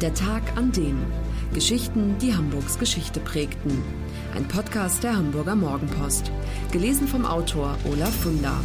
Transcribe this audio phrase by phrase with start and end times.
[0.00, 0.96] Der Tag an dem.
[1.52, 3.82] Geschichten, die Hamburgs Geschichte prägten.
[4.32, 6.30] Ein Podcast der Hamburger Morgenpost.
[6.70, 8.64] Gelesen vom Autor Olaf Funder.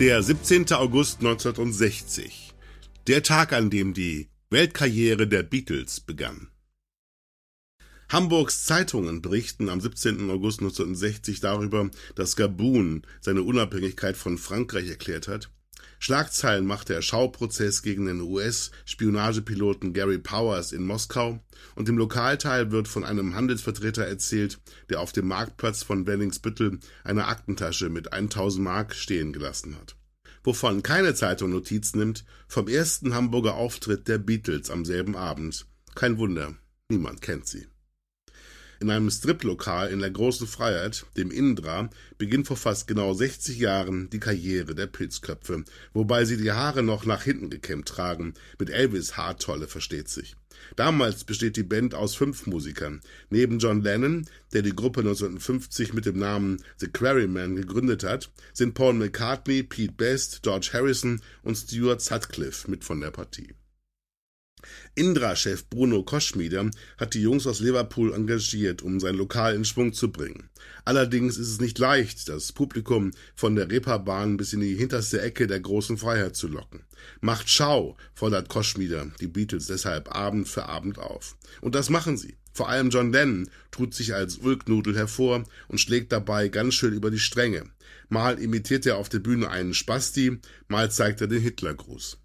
[0.00, 0.72] Der 17.
[0.72, 2.54] August 1960.
[3.06, 6.48] Der Tag, an dem die Weltkarriere der Beatles begann.
[8.08, 10.30] Hamburgs Zeitungen berichten am 17.
[10.30, 15.50] August 1960 darüber, dass Gabun seine Unabhängigkeit von Frankreich erklärt hat.
[15.98, 21.40] Schlagzeilen machte der Schauprozess gegen den US-Spionagepiloten Gary Powers in Moskau
[21.74, 24.58] und im Lokalteil wird von einem Handelsvertreter erzählt,
[24.90, 29.96] der auf dem Marktplatz von Wenningsbüttel eine Aktentasche mit 1000 Mark stehen gelassen hat.
[30.44, 35.66] Wovon keine Zeitung Notiz nimmt, vom ersten Hamburger Auftritt der Beatles am selben Abend.
[35.94, 36.54] Kein Wunder,
[36.88, 37.66] niemand kennt sie.
[38.78, 44.10] In einem Striplokal in der Großen Freiheit, dem Indra, beginnt vor fast genau 60 Jahren
[44.10, 49.16] die Karriere der Pilzköpfe, wobei sie die Haare noch nach hinten gekämmt tragen, mit Elvis
[49.16, 50.36] Haartolle versteht sich.
[50.74, 53.00] Damals besteht die Band aus fünf Musikern.
[53.30, 58.74] Neben John Lennon, der die Gruppe 1950 mit dem Namen The Quarrymen gegründet hat, sind
[58.74, 63.54] Paul McCartney, Pete Best, George Harrison und Stuart Sutcliffe mit von der Partie.
[64.94, 70.10] Indra-Chef Bruno Koschmieder hat die Jungs aus Liverpool engagiert, um sein Lokal in Schwung zu
[70.10, 70.48] bringen.
[70.84, 75.46] Allerdings ist es nicht leicht, das Publikum von der Reeperbahn bis in die hinterste Ecke
[75.46, 76.84] der großen Freiheit zu locken.
[77.20, 81.36] Macht Schau, fordert Koschmieder die Beatles deshalb Abend für Abend auf.
[81.60, 82.36] Und das machen sie.
[82.52, 87.10] Vor allem John Lennon tut sich als Ulknudel hervor und schlägt dabei ganz schön über
[87.10, 87.64] die Stränge.
[88.08, 92.18] Mal imitiert er auf der Bühne einen Spasti, mal zeigt er den Hitlergruß.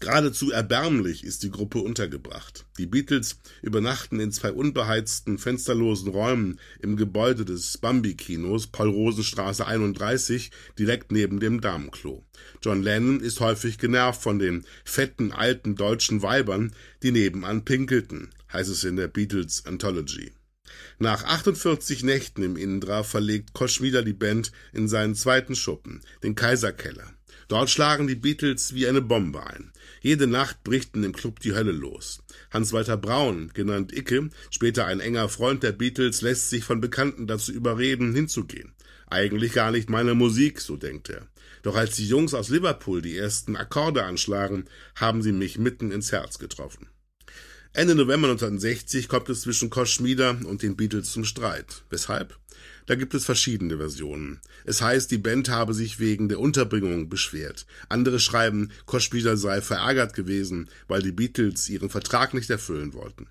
[0.00, 2.66] Geradezu erbärmlich ist die Gruppe untergebracht.
[2.78, 11.12] Die Beatles übernachten in zwei unbeheizten, fensterlosen Räumen im Gebäude des Bambi-Kinos, Paul-Rosen-Straße 31, direkt
[11.12, 12.24] neben dem Damenklo.
[12.62, 18.70] John Lennon ist häufig genervt von den fetten, alten deutschen Weibern, die nebenan pinkelten, heißt
[18.70, 20.32] es in der Beatles Anthology.
[20.98, 26.34] Nach 48 Nächten im Indra verlegt Kosch wieder die Band in seinen zweiten Schuppen, den
[26.34, 27.12] Kaiserkeller.
[27.50, 29.72] Dort schlagen die Beatles wie eine Bombe ein.
[30.02, 32.22] Jede Nacht bricht in dem Club die Hölle los.
[32.52, 37.50] Hans-Walter Braun, genannt Icke, später ein enger Freund der Beatles, lässt sich von Bekannten dazu
[37.50, 38.72] überreden, hinzugehen.
[39.08, 41.26] Eigentlich gar nicht meine Musik, so denkt er.
[41.64, 46.12] Doch als die Jungs aus Liverpool die ersten Akkorde anschlagen, haben sie mich mitten ins
[46.12, 46.86] Herz getroffen.
[47.72, 51.82] Ende November 1960 kommt es zwischen Koschmieder und den Beatles zum Streit.
[51.90, 52.38] Weshalb?
[52.86, 54.40] Da gibt es verschiedene Versionen.
[54.64, 57.66] Es heißt, die Band habe sich wegen der Unterbringung beschwert.
[57.88, 63.28] Andere schreiben, Koschmieder sei verärgert gewesen, weil die Beatles ihren Vertrag nicht erfüllen wollten.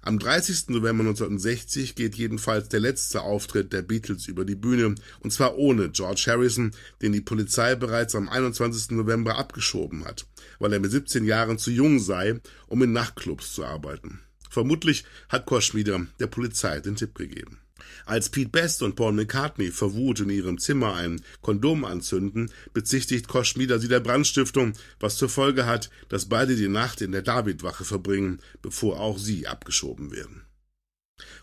[0.00, 0.68] Am 30.
[0.68, 5.90] November 1960 geht jedenfalls der letzte Auftritt der Beatles über die Bühne, und zwar ohne
[5.90, 8.92] George Harrison, den die Polizei bereits am 21.
[8.92, 10.26] November abgeschoben hat,
[10.60, 14.20] weil er mit 17 Jahren zu jung sei, um in Nachtclubs zu arbeiten.
[14.48, 17.60] Vermutlich hat Koschmieder der Polizei den Tipp gegeben.
[18.06, 23.78] Als Pete Best und Paul McCartney verwut in ihrem Zimmer ein Kondom anzünden, bezichtigt Koschmieder
[23.78, 28.40] sie der Brandstiftung, was zur Folge hat, dass beide die Nacht in der Davidwache verbringen,
[28.62, 30.42] bevor auch sie abgeschoben werden.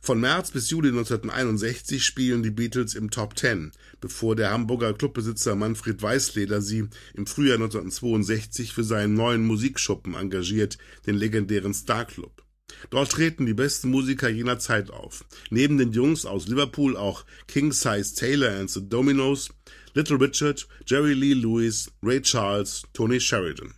[0.01, 5.55] Von März bis Juli 1961 spielen die Beatles im Top Ten, bevor der Hamburger Clubbesitzer
[5.55, 12.44] Manfred Weißleder sie im Frühjahr 1962 für seinen neuen Musikschuppen engagiert, den legendären Star Club.
[12.89, 15.25] Dort treten die besten Musiker jener Zeit auf.
[15.49, 19.49] Neben den Jungs aus Liverpool auch King Size Taylor and the Dominoes,
[19.93, 23.73] Little Richard, Jerry Lee Lewis, Ray Charles, Tony Sheridan.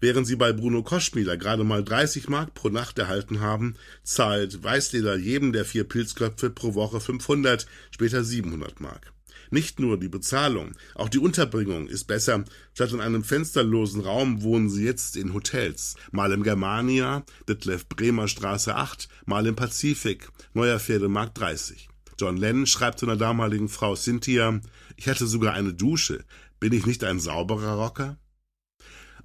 [0.00, 5.16] Während sie bei Bruno Koschmieder gerade mal 30 Mark pro Nacht erhalten haben, zahlt Weißleder
[5.16, 9.12] jedem der vier Pilzköpfe pro Woche 500, später 700 Mark.
[9.50, 12.44] Nicht nur die Bezahlung, auch die Unterbringung ist besser.
[12.74, 15.96] Statt in einem fensterlosen Raum wohnen sie jetzt in Hotels.
[16.12, 21.88] Mal im Germania, Detlef Bremer Straße 8, mal im Pazifik, Neuer Pferdemarkt 30.
[22.18, 24.60] John Lennon schreibt seiner damaligen Frau Cynthia,
[24.96, 26.24] ich hatte sogar eine Dusche.
[26.58, 28.18] Bin ich nicht ein sauberer Rocker?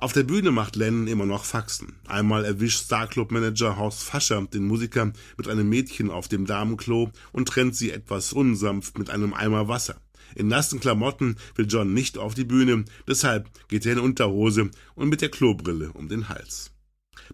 [0.01, 1.94] Auf der Bühne macht Lennon immer noch Faxen.
[2.07, 7.75] Einmal erwischt Starclub-Manager Horst Fascher den Musiker mit einem Mädchen auf dem Damenklo und trennt
[7.75, 10.01] sie etwas unsanft mit einem Eimer Wasser.
[10.36, 15.10] In nassen Klamotten will John nicht auf die Bühne, deshalb geht er in Unterhose und
[15.10, 16.72] mit der Klobrille um den Hals.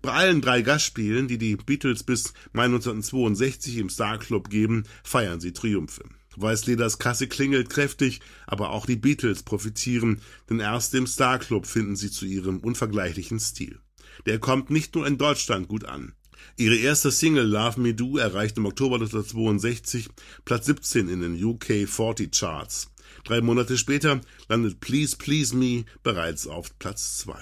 [0.02, 5.40] Bei allen drei Gastspielen, die die Beatles bis Mai 1962 im Star Club geben, feiern
[5.40, 6.04] sie Triumphe.
[6.36, 11.96] Weißleders Kasse klingelt kräftig, aber auch die Beatles profitieren, denn erst im Star Club finden
[11.96, 13.80] sie zu ihrem unvergleichlichen Stil.
[14.26, 16.14] Der kommt nicht nur in Deutschland gut an.
[16.56, 20.10] Ihre erste Single Love Me Do erreicht im Oktober 1962
[20.46, 22.92] Platz 17 in den UK 40 Charts.
[23.24, 27.36] Drei Monate später landet Please Please Me bereits auf Platz 2.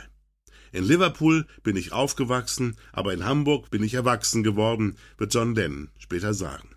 [0.71, 5.89] In Liverpool bin ich aufgewachsen, aber in Hamburg bin ich erwachsen geworden, wird John Lennon
[6.00, 6.69] später sagen.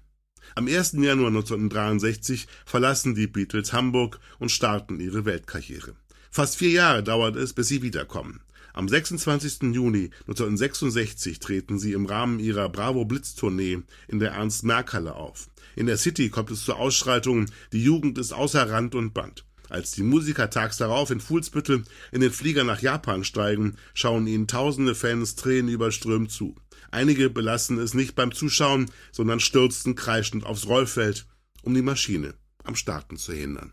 [0.54, 0.92] Am 1.
[0.92, 5.96] Januar 1963 verlassen die Beatles Hamburg und starten ihre Weltkarriere.
[6.30, 8.40] Fast vier Jahre dauert es, bis sie wiederkommen.
[8.72, 9.74] Am 26.
[9.74, 15.14] Juni 1966 treten sie im Rahmen ihrer Bravo Blitz Tournee in der Ernst Merck Halle
[15.14, 15.48] auf.
[15.74, 19.44] In der City kommt es zur Ausschreitung, die Jugend ist außer Rand und Band.
[19.68, 24.46] Als die Musiker tags darauf in Fuhlsbüttel in den Flieger nach Japan steigen, schauen ihnen
[24.46, 26.54] tausende Fans tränenüberströmt zu.
[26.90, 31.26] Einige belassen es nicht beim Zuschauen, sondern stürzten kreischend aufs Rollfeld,
[31.62, 32.34] um die Maschine
[32.64, 33.72] am Starten zu hindern.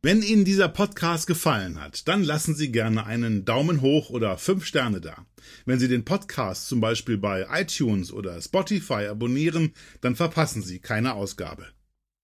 [0.00, 4.64] Wenn Ihnen dieser Podcast gefallen hat, dann lassen Sie gerne einen Daumen hoch oder fünf
[4.64, 5.26] Sterne da.
[5.64, 11.14] Wenn Sie den Podcast zum Beispiel bei iTunes oder Spotify abonnieren, dann verpassen Sie keine
[11.14, 11.66] Ausgabe.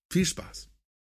[0.08, 0.73] Viel Spaß!